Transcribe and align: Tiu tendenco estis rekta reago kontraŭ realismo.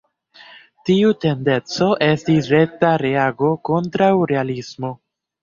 Tiu 0.87 1.11
tendenco 1.25 1.89
estis 2.07 2.49
rekta 2.55 2.91
reago 3.03 3.53
kontraŭ 3.71 4.11
realismo. 4.35 4.93